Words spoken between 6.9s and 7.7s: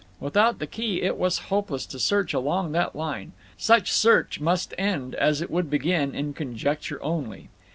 only.